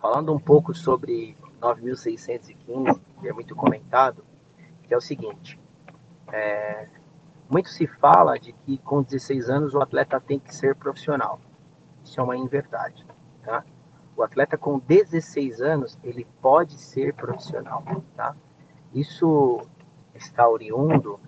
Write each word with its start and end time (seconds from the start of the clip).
falando 0.00 0.32
um 0.32 0.38
pouco 0.38 0.74
sobre 0.74 1.36
9.615, 1.60 3.00
que 3.20 3.28
é 3.28 3.32
muito 3.32 3.54
comentado, 3.54 4.24
que 4.82 4.94
é 4.94 4.96
o 4.96 5.00
seguinte: 5.00 5.58
é, 6.32 6.88
muito 7.48 7.68
se 7.68 7.86
fala 7.86 8.38
de 8.38 8.52
que 8.52 8.78
com 8.78 9.02
16 9.02 9.48
anos 9.48 9.74
o 9.74 9.80
atleta 9.80 10.20
tem 10.20 10.38
que 10.38 10.54
ser 10.54 10.74
profissional. 10.74 11.40
Isso 12.04 12.20
é 12.20 12.22
uma 12.22 12.36
inverdade. 12.36 13.06
Tá? 13.42 13.64
O 14.16 14.22
atleta 14.22 14.56
com 14.56 14.78
16 14.78 15.60
anos 15.60 15.98
ele 16.02 16.26
pode 16.40 16.78
ser 16.78 17.14
profissional. 17.14 17.82
Tá? 18.16 18.36
Isso 18.92 19.60
está 20.14 20.48
oriundo 20.48 21.20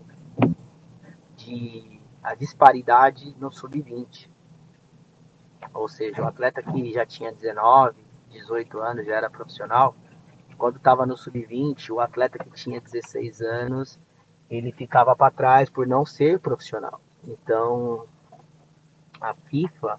de 1.36 2.00
a 2.22 2.34
disparidade 2.34 3.34
no 3.38 3.50
sub-20. 3.50 4.28
Ou 5.72 5.88
seja, 5.88 6.22
o 6.22 6.26
atleta 6.26 6.62
que 6.62 6.92
já 6.92 7.06
tinha 7.06 7.32
19, 7.32 8.09
18 8.30 8.78
anos, 8.78 9.06
já 9.06 9.16
era 9.16 9.30
profissional, 9.30 9.94
quando 10.56 10.76
estava 10.76 11.06
no 11.06 11.16
sub-20, 11.16 11.90
o 11.90 12.00
atleta 12.00 12.38
que 12.38 12.50
tinha 12.50 12.80
16 12.80 13.40
anos, 13.40 13.98
ele 14.50 14.70
ficava 14.72 15.16
para 15.16 15.30
trás 15.30 15.70
por 15.70 15.86
não 15.86 16.04
ser 16.04 16.38
profissional. 16.38 17.00
Então, 17.26 18.06
a 19.20 19.34
FIFA 19.34 19.98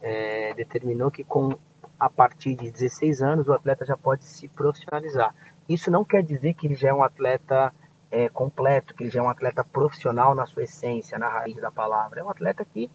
é, 0.00 0.54
determinou 0.54 1.10
que 1.10 1.24
com 1.24 1.58
a 1.98 2.08
partir 2.08 2.54
de 2.54 2.70
16 2.70 3.22
anos 3.22 3.48
o 3.48 3.52
atleta 3.52 3.84
já 3.84 3.96
pode 3.96 4.24
se 4.24 4.46
profissionalizar. 4.48 5.34
Isso 5.68 5.90
não 5.90 6.04
quer 6.04 6.22
dizer 6.22 6.54
que 6.54 6.66
ele 6.66 6.76
já 6.76 6.90
é 6.90 6.94
um 6.94 7.02
atleta 7.02 7.74
é, 8.10 8.28
completo, 8.28 8.94
que 8.94 9.02
ele 9.02 9.10
já 9.10 9.20
é 9.20 9.22
um 9.22 9.28
atleta 9.28 9.64
profissional 9.64 10.34
na 10.34 10.46
sua 10.46 10.62
essência, 10.62 11.18
na 11.18 11.28
raiz 11.28 11.56
da 11.56 11.70
palavra. 11.70 12.20
É 12.20 12.24
um 12.24 12.30
atleta 12.30 12.64
que, 12.64 12.88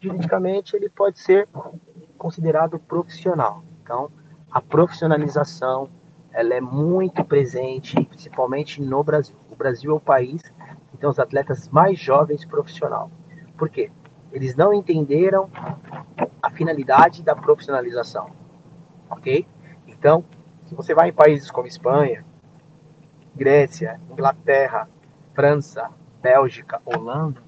juridicamente, 0.00 0.74
ele 0.74 0.88
pode 0.88 1.20
ser 1.20 1.48
considerado 2.18 2.78
profissional. 2.78 3.62
Então, 3.90 4.08
a 4.52 4.62
profissionalização 4.62 5.90
ela 6.32 6.54
é 6.54 6.60
muito 6.60 7.24
presente, 7.24 8.00
principalmente 8.04 8.80
no 8.80 9.02
Brasil. 9.02 9.34
O 9.50 9.56
Brasil 9.56 9.90
é 9.90 9.94
o 9.94 9.98
país 9.98 10.40
que 10.92 10.96
tem 10.96 11.10
os 11.10 11.18
atletas 11.18 11.68
mais 11.70 11.98
jovens 11.98 12.44
profissional. 12.44 13.10
Por 13.58 13.68
quê? 13.68 13.90
Eles 14.30 14.54
não 14.54 14.72
entenderam 14.72 15.50
a 16.40 16.50
finalidade 16.52 17.24
da 17.24 17.34
profissionalização, 17.34 18.30
ok? 19.10 19.44
Então, 19.88 20.24
se 20.66 20.74
você 20.76 20.94
vai 20.94 21.08
em 21.08 21.12
países 21.12 21.50
como 21.50 21.66
Espanha, 21.66 22.24
Grécia, 23.34 24.00
Inglaterra, 24.08 24.88
França, 25.34 25.90
Bélgica, 26.22 26.80
Holanda, 26.84 27.42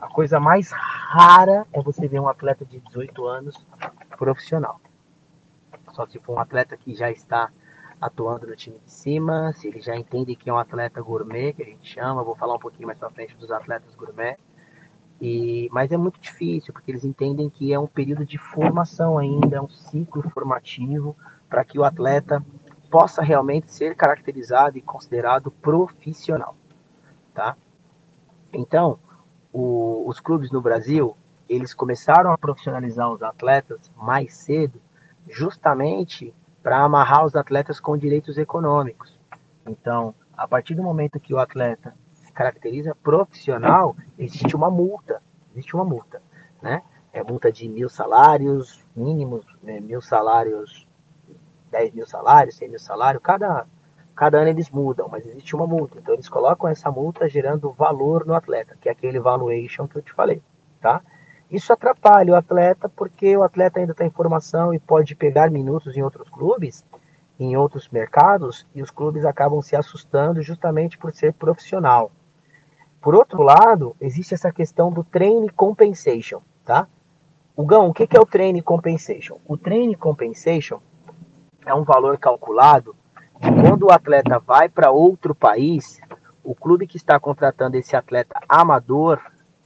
a 0.00 0.06
coisa 0.06 0.38
mais 0.38 0.70
rara 0.70 1.66
é 1.72 1.82
você 1.82 2.06
ver 2.06 2.20
um 2.20 2.28
atleta 2.28 2.64
de 2.64 2.78
18 2.78 3.26
anos 3.26 3.66
profissional. 4.16 4.80
Só 5.92 6.06
se 6.06 6.18
for 6.18 6.36
um 6.36 6.40
atleta 6.40 6.76
que 6.76 6.94
já 6.94 7.10
está 7.10 7.50
atuando 8.00 8.48
no 8.48 8.56
time 8.56 8.78
de 8.84 8.90
cima, 8.90 9.52
se 9.52 9.68
ele 9.68 9.80
já 9.80 9.94
entende 9.96 10.34
que 10.34 10.50
é 10.50 10.52
um 10.52 10.58
atleta 10.58 11.00
gourmet, 11.00 11.52
que 11.52 11.62
a 11.62 11.66
gente 11.66 11.88
chama, 11.88 12.24
vou 12.24 12.34
falar 12.34 12.54
um 12.54 12.58
pouquinho 12.58 12.86
mais 12.86 12.98
para 12.98 13.10
frente 13.10 13.36
dos 13.36 13.50
atletas 13.50 13.94
gourmet. 13.94 14.36
E, 15.20 15.68
mas 15.70 15.92
é 15.92 15.96
muito 15.96 16.18
difícil, 16.20 16.72
porque 16.72 16.90
eles 16.90 17.04
entendem 17.04 17.48
que 17.48 17.72
é 17.72 17.78
um 17.78 17.86
período 17.86 18.26
de 18.26 18.38
formação 18.38 19.18
ainda, 19.18 19.56
é 19.56 19.60
um 19.60 19.68
ciclo 19.68 20.28
formativo 20.30 21.16
para 21.48 21.64
que 21.64 21.78
o 21.78 21.84
atleta 21.84 22.44
possa 22.90 23.22
realmente 23.22 23.72
ser 23.72 23.94
caracterizado 23.94 24.76
e 24.76 24.82
considerado 24.82 25.50
profissional, 25.50 26.56
tá? 27.32 27.56
Então, 28.52 28.98
o, 29.52 30.04
os 30.08 30.18
clubes 30.18 30.50
no 30.50 30.60
Brasil, 30.60 31.16
eles 31.48 31.72
começaram 31.72 32.32
a 32.32 32.38
profissionalizar 32.38 33.10
os 33.10 33.22
atletas 33.22 33.90
mais 33.96 34.34
cedo, 34.34 34.80
justamente 35.28 36.34
para 36.62 36.82
amarrar 36.82 37.24
os 37.24 37.34
atletas 37.34 37.80
com 37.80 37.96
direitos 37.96 38.38
econômicos. 38.38 39.18
Então, 39.66 40.14
a 40.36 40.46
partir 40.46 40.74
do 40.74 40.82
momento 40.82 41.20
que 41.20 41.34
o 41.34 41.38
atleta 41.38 41.94
se 42.12 42.32
caracteriza 42.32 42.94
profissional, 43.02 43.96
existe 44.18 44.54
uma 44.56 44.70
multa, 44.70 45.22
existe 45.52 45.74
uma 45.74 45.84
multa, 45.84 46.22
né? 46.60 46.82
É 47.12 47.22
multa 47.22 47.52
de 47.52 47.68
mil 47.68 47.88
salários 47.88 48.82
mínimos, 48.96 49.44
né? 49.62 49.80
mil 49.80 50.00
salários, 50.00 50.86
dez 51.70 51.92
mil 51.92 52.06
salários, 52.06 52.56
cem 52.56 52.68
mil 52.68 52.78
salários, 52.78 53.22
cada, 53.22 53.66
cada 54.14 54.38
ano 54.38 54.48
eles 54.48 54.70
mudam, 54.70 55.08
mas 55.10 55.26
existe 55.26 55.54
uma 55.54 55.66
multa. 55.66 55.98
Então 55.98 56.14
eles 56.14 56.28
colocam 56.28 56.70
essa 56.70 56.90
multa 56.90 57.28
gerando 57.28 57.70
valor 57.72 58.24
no 58.24 58.34
atleta, 58.34 58.76
que 58.80 58.88
é 58.88 58.92
aquele 58.92 59.20
valuation 59.20 59.86
que 59.86 59.96
eu 59.96 60.02
te 60.02 60.12
falei, 60.12 60.42
tá? 60.80 61.02
Isso 61.52 61.70
atrapalha 61.70 62.32
o 62.32 62.36
atleta 62.36 62.88
porque 62.88 63.36
o 63.36 63.42
atleta 63.42 63.78
ainda 63.78 63.92
está 63.92 64.06
em 64.06 64.10
formação 64.10 64.72
e 64.72 64.78
pode 64.78 65.14
pegar 65.14 65.50
minutos 65.50 65.94
em 65.94 66.02
outros 66.02 66.30
clubes, 66.30 66.82
em 67.38 67.54
outros 67.58 67.90
mercados, 67.90 68.66
e 68.74 68.80
os 68.80 68.90
clubes 68.90 69.26
acabam 69.26 69.60
se 69.60 69.76
assustando 69.76 70.40
justamente 70.40 70.96
por 70.96 71.12
ser 71.12 71.34
profissional. 71.34 72.10
Por 73.02 73.14
outro 73.14 73.42
lado, 73.42 73.94
existe 74.00 74.32
essa 74.32 74.50
questão 74.50 74.90
do 74.90 75.04
training 75.04 75.48
compensation, 75.48 76.40
tá? 76.64 76.88
O 77.54 77.66
Gão, 77.66 77.90
o 77.90 77.92
que 77.92 78.16
é 78.16 78.20
o 78.20 78.24
training 78.24 78.62
compensation? 78.62 79.36
O 79.46 79.58
training 79.58 79.96
compensation 79.96 80.80
é 81.66 81.74
um 81.74 81.82
valor 81.82 82.16
calculado 82.16 82.96
de 83.38 83.50
quando 83.60 83.88
o 83.88 83.92
atleta 83.92 84.38
vai 84.38 84.70
para 84.70 84.90
outro 84.90 85.34
país, 85.34 86.00
o 86.42 86.54
clube 86.54 86.86
que 86.86 86.96
está 86.96 87.20
contratando 87.20 87.76
esse 87.76 87.94
atleta 87.94 88.40
amador, 88.48 89.20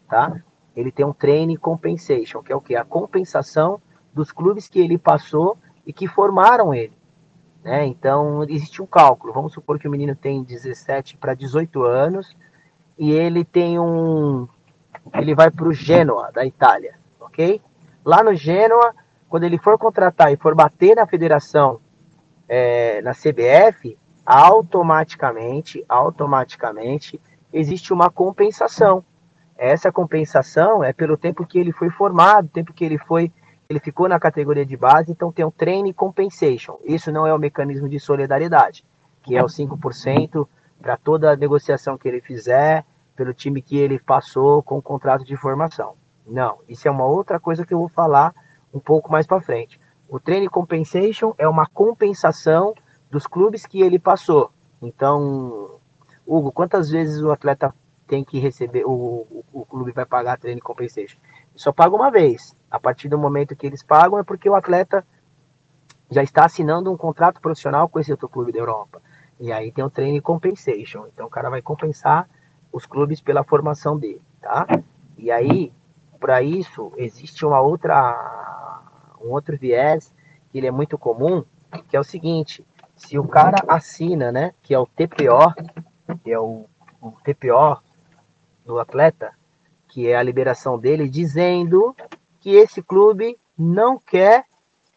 tá? 0.09 0.43
Ele 0.77 0.93
tem 0.93 1.07
um 1.07 1.13
training 1.13 1.57
compensation, 1.57 2.43
que 2.43 2.53
é 2.53 2.57
o 2.57 2.61
que? 2.61 2.77
A 2.77 2.85
compensação 2.85 3.81
dos 4.13 4.31
clubes 4.31 4.69
que 4.69 4.79
ele 4.79 4.99
passou 4.99 5.57
e 5.87 5.93
que 5.93 6.07
formaram 6.07 6.75
ele. 6.75 6.93
Né? 7.65 7.87
Então, 7.87 8.45
existe 8.45 8.83
um 8.83 8.87
cálculo. 8.87 9.33
Vamos 9.33 9.53
supor 9.53 9.79
que 9.79 9.89
o 9.89 9.91
menino 9.91 10.15
tem 10.15 10.43
17 10.43 11.17
para 11.17 11.35
18 11.35 11.83
anos 11.83 12.37
e 12.99 13.11
ele 13.11 13.45
tem 13.45 13.79
um. 13.79 14.47
Ele 15.15 15.35
vai 15.35 15.51
para 15.51 15.67
o 15.67 15.73
Genoa, 15.73 16.31
da 16.33 16.45
Itália, 16.45 16.99
ok? 17.21 17.61
Lá 18.05 18.23
no 18.23 18.35
Genoa, 18.35 18.95
quando 19.29 19.45
ele 19.45 19.59
for 19.59 19.79
contratar 19.79 20.33
e 20.33 20.37
for 20.37 20.55
bater 20.55 20.97
na 20.97 21.07
federação, 21.07 21.81
é, 22.49 23.01
na 23.03 23.13
CBF, 23.13 23.97
automaticamente, 24.25 25.85
automaticamente, 25.89 27.21
existe 27.53 27.93
uma 27.93 28.11
compensação 28.11 29.05
essa 29.57 29.91
compensação 29.91 30.85
é 30.85 30.93
pelo 30.93 31.17
tempo 31.17 31.47
que 31.47 31.59
ele 31.59 31.73
foi 31.73 31.91
formado, 31.91 32.49
tempo 32.49 32.73
que 32.73 32.85
ele 32.85 32.99
foi, 32.99 33.33
ele 33.69 33.81
ficou 33.81 34.09
na 34.09 34.21
categoria 34.21 34.65
de 34.65 34.77
base, 34.77 35.11
então 35.11 35.33
tem 35.33 35.45
um 35.45 35.51
training 35.51 35.93
compensation. 35.93 36.79
Isso 36.85 37.11
não 37.11 37.27
é 37.27 37.35
o 37.35 37.39
mecanismo 37.39 37.89
de 37.89 37.99
solidariedade, 37.99 38.85
que 39.23 39.37
é 39.37 39.43
o 39.43 39.47
5% 39.47 40.47
para 40.81 40.97
toda 40.97 41.33
a 41.33 41.37
negociação 41.37 41.97
que 41.97 42.07
ele 42.07 42.21
fizer 42.21 42.85
pelo 43.17 43.33
time 43.33 43.63
que 43.63 43.79
ele 43.79 43.99
passou 43.99 44.63
com 44.63 44.77
o 44.77 44.83
contrato 44.83 45.25
de 45.25 45.37
formação. 45.37 45.95
Não, 46.27 46.59
isso 46.69 46.87
é 46.87 46.91
uma 46.91 47.07
outra 47.07 47.41
coisa 47.41 47.65
que 47.65 47.73
eu 47.73 47.79
vou 47.79 47.89
falar 47.89 48.35
um 48.73 48.79
pouco 48.79 49.11
mais 49.11 49.27
para 49.27 49.41
frente. 49.41 49.81
O 50.09 50.21
training 50.21 50.49
compensation 50.49 51.35
é 51.39 51.49
uma 51.49 51.67
compensação 51.67 52.75
dos 53.11 53.27
clubes 53.27 53.65
que 53.65 53.81
ele 53.81 53.99
passou. 53.99 54.51
Então, 54.83 55.81
Hugo, 56.27 56.53
quantas 56.53 56.91
vezes 56.91 57.23
o 57.23 57.31
atleta 57.31 57.75
tem 58.07 58.25
que 58.25 58.39
receber, 58.39 58.85
o, 58.85 58.91
o, 58.91 59.45
o 59.53 59.67
clube 59.67 59.93
vai 59.93 60.05
pagar 60.05 60.35
a 60.35 60.37
training 60.37 60.61
compensation. 60.61 61.19
Só 61.55 61.73
paga 61.73 61.95
uma 61.95 62.11
vez. 62.11 62.57
A 62.71 62.79
partir 62.79 63.09
do 63.09 63.19
momento 63.19 63.57
que 63.57 63.67
eles 63.67 63.83
pagam 63.83 64.19
é 64.19 64.23
porque 64.23 64.49
o 64.49 64.55
atleta 64.55 65.07
já 66.11 66.23
está 66.23 66.45
assinando 66.45 66.93
um 66.93 66.97
contrato 66.97 67.41
profissional 67.41 67.89
com 67.89 67.99
esse 67.99 68.11
outro 68.11 68.29
clube 68.29 68.53
da 68.53 68.59
Europa. 68.59 69.03
E 69.41 69.53
aí 69.53 69.73
tem 69.73 69.85
o 69.85 69.91
training 69.91 70.21
compensation. 70.21 71.07
Então 71.13 71.27
o 71.27 71.31
cara 71.31 71.51
vai 71.51 71.61
compensar 71.61 72.29
os 72.73 72.87
clubes 72.87 73.21
pela 73.21 73.43
formação 73.43 73.99
dele, 73.99 74.21
tá? 74.41 74.67
E 75.17 75.31
aí, 75.31 75.73
para 76.21 76.43
isso, 76.43 76.93
existe 76.97 77.45
uma 77.45 77.61
outra 77.61 78.83
um 79.21 79.31
outro 79.31 79.57
viés 79.57 80.15
que 80.51 80.59
ele 80.59 80.67
é 80.67 80.71
muito 80.71 80.99
comum, 80.99 81.43
que 81.89 81.97
é 81.97 82.01
o 82.01 82.05
seguinte, 82.05 82.65
se 82.95 83.19
o 83.19 83.27
cara 83.27 83.65
assina, 83.67 84.31
né, 84.31 84.53
que 84.63 84.75
é 84.75 84.79
o 84.79 84.87
TPO, 84.87 85.55
que 86.23 86.31
é 86.31 86.39
o, 86.39 86.67
o 87.01 87.13
TPO 87.25 87.83
do 88.67 88.79
atleta, 88.81 89.33
que 89.89 90.09
é 90.09 90.17
a 90.17 90.23
liberação 90.23 90.79
dele, 90.79 91.09
dizendo 91.09 91.95
que 92.41 92.51
esse 92.51 92.83
clube 92.83 93.39
não 93.57 93.99
quer 93.99 94.45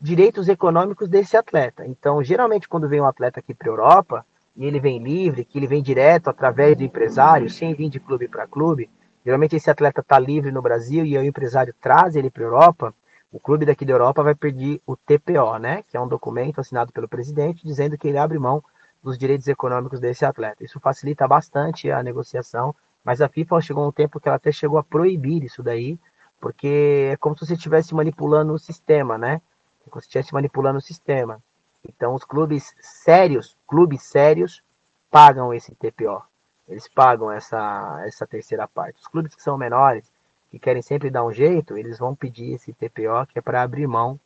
direitos 0.02 0.50
econômicos 0.50 1.08
desse 1.08 1.38
atleta. 1.38 1.86
Então, 1.86 2.24
geralmente, 2.24 2.68
quando 2.68 2.90
vem 2.90 3.02
um 3.02 3.06
atleta 3.06 3.40
aqui 3.40 3.54
para 3.54 3.68
a 3.68 3.72
Europa, 3.72 4.26
e 4.56 4.66
ele 4.66 4.80
vem 4.80 5.02
livre, 5.02 5.46
que 5.46 5.58
ele 5.58 5.68
vem 5.68 5.82
direto 5.82 6.30
através 6.30 6.76
do 6.76 6.84
empresário, 6.84 7.50
sem 7.50 7.74
vir 7.74 7.90
de 7.90 8.00
clube 8.00 8.28
para 8.28 8.48
clube, 8.48 8.90
geralmente 9.24 9.56
esse 9.56 9.70
atleta 9.70 10.02
está 10.02 10.20
livre 10.20 10.52
no 10.52 10.62
Brasil 10.62 11.06
e 11.06 11.18
o 11.18 11.24
empresário 11.24 11.74
traz 11.80 12.16
ele 12.16 12.30
para 12.30 12.44
a 12.44 12.46
Europa, 12.46 12.94
o 13.32 13.40
clube 13.40 13.66
daqui 13.66 13.86
da 13.86 13.94
Europa 13.94 14.24
vai 14.24 14.36
pedir 14.36 14.82
o 14.86 14.98
TPO, 14.98 15.58
né, 15.60 15.84
que 15.88 15.96
é 15.96 16.02
um 16.02 16.08
documento 16.08 16.60
assinado 16.60 16.92
pelo 16.92 17.08
presidente 17.08 17.66
dizendo 17.66 17.98
que 17.98 18.08
ele 18.08 18.18
abre 18.18 18.40
mão 18.40 18.64
dos 19.04 19.18
direitos 19.18 19.48
econômicos 19.48 20.00
desse 20.00 20.26
atleta. 20.26 20.64
Isso 20.64 20.80
facilita 20.80 21.28
bastante 21.28 21.90
a 21.92 22.04
negociação 22.04 22.76
mas 23.04 23.22
a 23.22 23.30
FIFA 23.30 23.62
chegou 23.62 23.88
um 23.88 23.92
tempo 23.92 24.20
que 24.20 24.28
ela 24.28 24.36
até 24.36 24.52
chegou 24.52 24.78
a 24.78 24.84
proibir 24.84 25.44
isso 25.44 25.64
daí, 25.64 26.00
porque 26.40 27.10
é 27.12 27.18
como 27.18 27.38
se 27.38 27.46
você 27.46 27.54
estivesse 27.54 27.94
manipulando 27.94 28.54
o 28.54 28.60
sistema, 28.60 29.18
né? 29.18 29.42
É 29.86 29.90
como 29.90 30.02
se 30.02 30.08
estivesse 30.08 30.34
manipulando 30.34 30.78
o 30.80 30.82
sistema. 30.82 31.42
Então, 31.88 32.14
os 32.14 32.24
clubes 32.24 32.76
sérios, 32.80 33.58
clubes 33.68 34.04
sérios, 34.04 34.64
pagam 35.10 35.54
esse 35.54 35.74
TPO. 35.76 36.22
Eles 36.68 36.88
pagam 36.88 37.32
essa, 37.32 38.02
essa 38.06 38.28
terceira 38.28 38.68
parte. 38.68 39.02
Os 39.02 39.08
clubes 39.08 39.34
que 39.34 39.42
são 39.42 39.58
menores, 39.58 40.12
que 40.52 40.60
querem 40.60 40.82
sempre 40.82 41.10
dar 41.10 41.24
um 41.24 41.32
jeito, 41.32 41.78
eles 41.78 41.98
vão 41.98 42.16
pedir 42.16 42.54
esse 42.54 42.74
TPO, 42.74 43.26
que 43.28 43.40
é 43.40 43.42
para 43.42 43.62
abrir 43.62 43.88
mão 43.88 44.20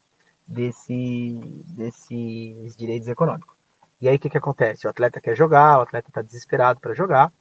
desse, 0.47 1.39
desses 1.67 2.75
direitos 2.75 3.07
econômicos. 3.07 3.55
E 4.01 4.09
aí 4.09 4.17
o 4.17 4.19
que, 4.19 4.29
que 4.29 4.37
acontece? 4.37 4.85
O 4.85 4.89
atleta 4.89 5.21
quer 5.21 5.35
jogar, 5.35 5.79
o 5.79 5.81
atleta 5.81 6.09
está 6.09 6.21
desesperado 6.21 6.79
para 6.79 6.93
jogar, 6.93 7.31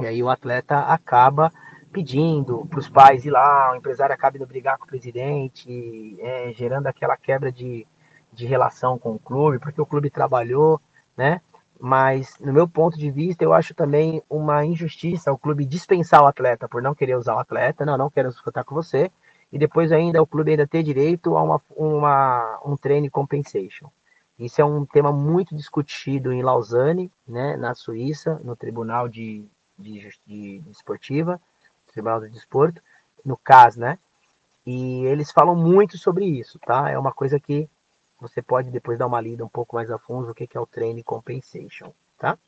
e 0.00 0.06
aí 0.06 0.22
o 0.22 0.28
atleta 0.28 0.80
acaba 0.80 1.52
pedindo 1.92 2.66
para 2.66 2.78
os 2.78 2.88
pais 2.88 3.24
ir 3.24 3.30
lá, 3.30 3.72
o 3.72 3.76
empresário 3.76 4.14
acaba 4.14 4.36
indo 4.36 4.46
brigar 4.46 4.76
com 4.76 4.84
o 4.84 4.88
presidente, 4.88 6.16
é, 6.20 6.52
gerando 6.52 6.86
aquela 6.86 7.16
quebra 7.16 7.50
de, 7.50 7.86
de 8.32 8.44
relação 8.44 8.98
com 8.98 9.12
o 9.12 9.18
clube, 9.18 9.58
porque 9.58 9.80
o 9.80 9.86
clube 9.86 10.10
trabalhou, 10.10 10.80
né? 11.16 11.40
Mas, 11.78 12.38
no 12.40 12.52
meu 12.52 12.68
ponto 12.68 12.98
de 12.98 13.10
vista, 13.10 13.44
eu 13.44 13.52
acho 13.52 13.74
também 13.74 14.22
uma 14.28 14.64
injustiça 14.64 15.32
o 15.32 15.38
clube 15.38 15.64
dispensar 15.64 16.22
o 16.22 16.26
atleta 16.26 16.68
por 16.68 16.82
não 16.82 16.94
querer 16.94 17.16
usar 17.16 17.34
o 17.34 17.38
atleta, 17.38 17.84
não, 17.84 17.96
não 17.96 18.10
quero 18.10 18.30
disputar 18.30 18.64
com 18.64 18.74
você, 18.74 19.10
e 19.52 19.58
depois 19.58 19.92
ainda 19.92 20.22
o 20.22 20.26
clube 20.26 20.50
ainda 20.50 20.66
ter 20.66 20.82
direito 20.82 21.36
a 21.36 21.42
uma, 21.42 21.62
uma, 21.74 22.60
um 22.64 22.76
treino 22.76 23.10
compensation. 23.10 23.88
Isso 24.38 24.60
é 24.60 24.64
um 24.64 24.84
tema 24.84 25.12
muito 25.12 25.56
discutido 25.56 26.30
em 26.30 26.42
Lausanne, 26.42 27.10
né, 27.26 27.56
na 27.56 27.74
Suíça, 27.74 28.38
no 28.44 28.54
Tribunal 28.54 29.08
de, 29.08 29.48
de, 29.78 30.08
de, 30.26 30.58
de 30.60 30.70
Esportiva, 30.70 31.40
Tribunal 31.92 32.20
do 32.20 32.28
Desporto, 32.28 32.82
no 33.24 33.36
CAS, 33.36 33.76
né? 33.76 33.98
E 34.66 35.04
eles 35.06 35.30
falam 35.30 35.54
muito 35.54 35.96
sobre 35.96 36.24
isso, 36.24 36.58
tá? 36.58 36.90
É 36.90 36.98
uma 36.98 37.12
coisa 37.12 37.38
que 37.38 37.68
você 38.20 38.42
pode 38.42 38.70
depois 38.70 38.98
dar 38.98 39.06
uma 39.06 39.20
lida 39.20 39.44
um 39.44 39.48
pouco 39.48 39.76
mais 39.76 39.90
a 39.90 39.98
fundo 39.98 40.30
o 40.30 40.34
que 40.34 40.48
é 40.54 40.60
o 40.60 40.66
Training 40.66 41.02
Compensation, 41.02 41.92
tá? 42.18 42.38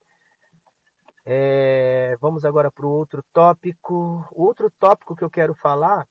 É, 1.25 2.17
vamos 2.21 2.45
agora 2.45 2.71
para 2.71 2.87
o 2.87 2.91
outro 2.91 3.23
tópico. 3.33 4.27
O 4.33 4.45
outro 4.45 4.71
tópico 4.71 5.15
que 5.15 5.23
eu 5.23 5.31
quero 5.31 5.55
falar 5.55 6.09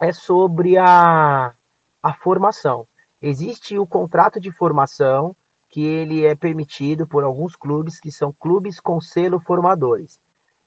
é 0.00 0.12
sobre 0.12 0.76
a, 0.76 1.54
a 2.02 2.12
formação. 2.14 2.86
Existe 3.22 3.78
o 3.78 3.86
contrato 3.86 4.40
de 4.40 4.50
formação 4.50 5.34
que 5.68 5.84
ele 5.84 6.24
é 6.24 6.34
permitido 6.34 7.06
por 7.06 7.24
alguns 7.24 7.54
clubes 7.54 8.00
que 8.00 8.10
são 8.10 8.32
clubes 8.32 8.80
com 8.80 9.00
selo 9.00 9.38
formadores. 9.40 10.20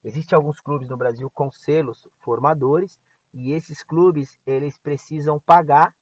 Existem 0.03 0.35
alguns 0.35 0.59
clubes 0.59 0.89
no 0.89 0.97
Brasil 0.97 1.29
com 1.29 1.51
selos 1.51 2.07
formadores 2.19 2.99
e 3.33 3.51
esses 3.51 3.83
clubes 3.83 4.39
eles 4.45 4.77
precisam 4.77 5.39
pagar 5.39 5.95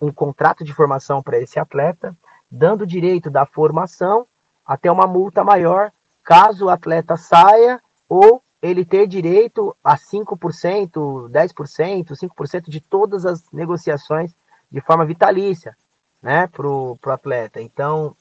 um 0.00 0.12
contrato 0.12 0.64
de 0.64 0.74
formação 0.74 1.22
para 1.22 1.38
esse 1.38 1.58
atleta, 1.58 2.16
dando 2.50 2.86
direito 2.86 3.30
da 3.30 3.46
formação 3.46 4.26
até 4.66 4.90
uma 4.90 5.06
multa 5.06 5.44
maior 5.44 5.90
caso 6.22 6.66
o 6.66 6.70
atleta 6.70 7.16
saia 7.16 7.80
ou 8.08 8.42
ele 8.62 8.82
ter 8.82 9.06
direito 9.06 9.76
a 9.84 9.94
5%, 9.94 11.28
10%, 11.28 12.06
5% 12.12 12.70
de 12.70 12.80
todas 12.80 13.26
as 13.26 13.44
negociações 13.52 14.34
de 14.72 14.80
forma 14.80 15.04
vitalícia 15.04 15.76
né, 16.22 16.46
para 16.46 16.66
o 16.66 16.98
atleta. 17.08 17.60
Então, 17.60 18.16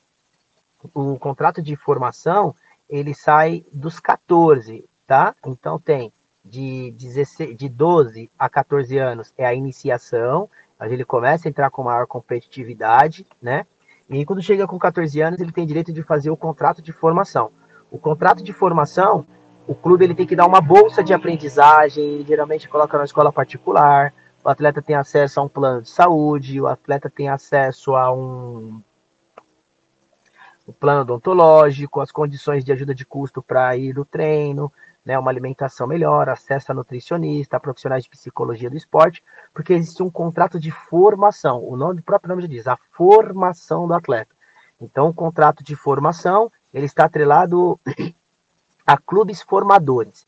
o 0.94 1.18
contrato 1.18 1.62
de 1.62 1.76
formação 1.76 2.56
ele 2.90 3.14
sai 3.14 3.66
dos 3.72 4.00
14, 4.00 4.86
tá? 5.08 5.36
Então 5.46 5.80
tem 5.80 6.12
de, 6.44 6.92
16, 6.92 7.56
de 7.56 7.70
12 7.70 8.30
a 8.38 8.50
14 8.50 8.98
anos 8.98 9.34
é 9.38 9.46
a 9.46 9.54
iniciação, 9.54 10.50
ele 10.82 11.06
começa 11.06 11.48
a 11.48 11.50
entrar 11.50 11.70
com 11.70 11.84
maior 11.84 12.06
competitividade, 12.06 13.26
né? 13.42 13.66
E 14.10 14.26
quando 14.26 14.42
chega 14.42 14.68
com 14.68 14.78
14 14.78 15.22
anos, 15.22 15.40
ele 15.40 15.52
tem 15.52 15.66
direito 15.66 15.94
de 15.94 16.04
fazer 16.04 16.30
o 16.30 16.38
contrato 16.38 16.82
de 16.82 16.92
formação. 16.92 17.52
O 17.90 17.98
contrato 17.98 18.44
de 18.44 18.52
formação, 18.52 19.26
o 19.66 19.74
clube 19.74 20.04
ele 20.04 20.14
tem 20.14 20.28
que 20.28 20.36
dar 20.36 20.46
uma 20.46 20.60
bolsa 20.60 21.04
de 21.04 21.14
aprendizagem, 21.14 22.26
geralmente 22.26 22.68
coloca 22.68 22.98
na 22.98 23.06
escola 23.06 23.32
particular. 23.32 24.14
O 24.44 24.50
atleta 24.50 24.82
tem 24.82 24.96
acesso 24.96 25.40
a 25.40 25.44
um 25.44 25.48
plano 25.48 25.82
de 25.82 25.90
saúde, 25.90 26.60
o 26.60 26.68
atleta 26.68 27.10
tem 27.10 27.30
acesso 27.30 27.96
a 27.96 28.12
um, 28.12 28.82
um 30.68 30.74
plano 30.74 31.02
odontológico, 31.02 32.02
as 32.02 32.12
condições 32.12 32.64
de 32.64 32.72
ajuda 32.72 32.96
de 32.96 33.06
custo 33.06 33.42
para 33.42 33.76
ir 33.76 33.94
no 33.96 34.06
treino, 34.06 34.72
né, 35.06 35.20
uma 35.20 35.30
alimentação 35.30 35.86
melhor, 35.86 36.30
acesso 36.30 36.72
a 36.72 36.76
nutricionista, 36.76 37.58
a 37.58 37.60
profissionais 37.60 38.04
de 38.04 38.10
psicologia 38.10 38.70
do 38.70 38.78
esporte, 38.78 39.24
porque 39.54 39.74
existe 39.74 40.02
um 40.02 40.10
contrato 40.10 40.60
de 40.60 40.72
formação. 40.72 41.64
O 41.64 41.76
nome 41.76 42.00
o 42.00 42.04
próprio 42.04 42.30
nome 42.30 42.44
já 42.44 42.48
diz, 42.48 42.68
a 42.68 42.78
formação 42.92 43.88
do 43.88 43.94
atleta. 43.94 44.34
Então, 44.80 45.10
o 45.10 45.14
contrato 45.14 45.64
de 45.64 45.76
formação, 45.76 46.52
ele 46.74 46.86
está 46.86 47.06
atrelado 47.06 47.80
a 48.88 48.98
clubes 48.98 49.42
formadores. 49.42 50.26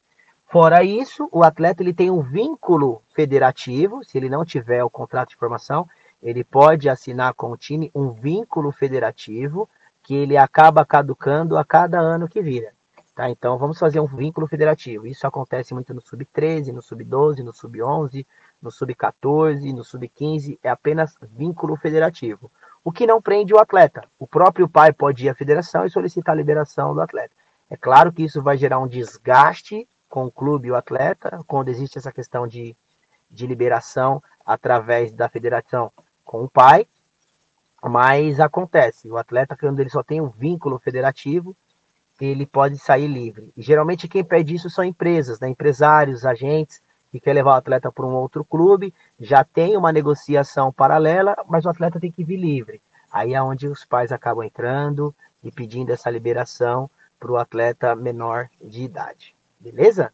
Fora 0.47 0.83
isso, 0.83 1.27
o 1.31 1.43
atleta 1.43 1.81
ele 1.81 1.93
tem 1.93 2.11
um 2.11 2.21
vínculo 2.21 3.01
federativo, 3.13 4.03
se 4.03 4.17
ele 4.17 4.29
não 4.29 4.45
tiver 4.45 4.83
o 4.83 4.89
contrato 4.89 5.29
de 5.29 5.35
formação, 5.35 5.87
ele 6.21 6.43
pode 6.43 6.87
assinar 6.87 7.33
com 7.33 7.51
o 7.51 7.57
time 7.57 7.91
um 7.93 8.11
vínculo 8.11 8.71
federativo 8.71 9.69
que 10.05 10.13
ele 10.13 10.37
acaba 10.37 10.85
caducando 10.85 11.57
a 11.57 11.65
cada 11.65 11.99
ano 11.99 12.27
que 12.29 12.39
vira. 12.39 12.71
Tá? 13.15 13.27
Então, 13.27 13.57
vamos 13.57 13.79
fazer 13.79 13.99
um 13.99 14.05
vínculo 14.05 14.45
federativo. 14.45 15.07
Isso 15.07 15.25
acontece 15.25 15.73
muito 15.73 15.95
no 15.95 16.01
sub-13, 16.01 16.71
no 16.71 16.81
sub-12, 16.81 17.39
no 17.39 17.51
sub-11, 17.51 18.23
no 18.61 18.69
sub-14, 18.69 19.73
no 19.73 19.83
sub-15. 19.83 20.59
É 20.61 20.69
apenas 20.69 21.15
vínculo 21.35 21.75
federativo. 21.75 22.51
O 22.83 22.91
que 22.91 23.07
não 23.07 23.19
prende 23.19 23.51
o 23.51 23.57
atleta. 23.57 24.03
O 24.19 24.27
próprio 24.27 24.69
pai 24.69 24.93
pode 24.93 25.25
ir 25.25 25.29
à 25.29 25.33
federação 25.33 25.85
e 25.85 25.89
solicitar 25.89 26.33
a 26.33 26.37
liberação 26.37 26.93
do 26.93 27.01
atleta. 27.01 27.33
É 27.67 27.75
claro 27.75 28.13
que 28.13 28.23
isso 28.23 28.43
vai 28.43 28.57
gerar 28.57 28.77
um 28.77 28.87
desgaste 28.87 29.87
com 30.07 30.25
o 30.25 30.31
clube 30.31 30.67
e 30.67 30.71
o 30.71 30.75
atleta, 30.75 31.43
quando 31.47 31.69
existe 31.69 31.97
essa 31.97 32.11
questão 32.11 32.47
de, 32.47 32.77
de 33.31 33.47
liberação 33.47 34.21
através 34.45 35.11
da 35.11 35.27
federação 35.27 35.91
com 36.23 36.43
o 36.43 36.49
pai, 36.49 36.87
mas 37.87 38.39
acontece. 38.39 39.09
O 39.09 39.17
atleta, 39.17 39.55
quando 39.55 39.79
ele 39.79 39.89
só 39.89 40.01
tem 40.01 40.19
um 40.19 40.29
vínculo 40.29 40.79
federativo, 40.79 41.55
ele 42.19 42.45
pode 42.45 42.77
sair 42.77 43.07
livre. 43.07 43.51
E 43.55 43.61
geralmente 43.61 44.07
quem 44.07 44.23
pede 44.23 44.55
isso 44.55 44.69
são 44.69 44.83
empresas, 44.83 45.39
né? 45.39 45.47
empresários, 45.49 46.25
agentes, 46.25 46.81
que 47.11 47.19
quer 47.19 47.33
levar 47.33 47.51
o 47.51 47.57
atleta 47.57 47.91
para 47.91 48.05
um 48.05 48.13
outro 48.15 48.43
clube, 48.43 48.93
já 49.19 49.43
tem 49.43 49.77
uma 49.77 49.91
negociação 49.91 50.71
paralela, 50.71 51.35
mas 51.47 51.65
o 51.65 51.69
atleta 51.69 51.99
tem 51.99 52.11
que 52.11 52.23
vir 52.23 52.37
livre. 52.37 52.81
Aí 53.11 53.33
é 53.33 53.41
onde 53.41 53.67
os 53.67 53.85
pais 53.85 54.11
acabam 54.11 54.43
entrando 54.43 55.15
e 55.43 55.51
pedindo 55.51 55.91
essa 55.91 56.09
liberação 56.09 56.89
para 57.19 57.31
o 57.31 57.37
atleta 57.37 57.95
menor 57.95 58.49
de 58.61 58.83
idade. 58.83 59.35
Beleza? 59.59 60.11